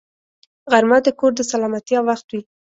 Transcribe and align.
غرمه 0.71 0.97
د 1.05 1.07
کور 1.19 1.31
د 1.35 1.41
سلامتیا 1.51 1.99
وخت 2.07 2.27
وي 2.29 2.41